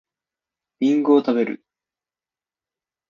[0.79, 1.63] りんごを食べる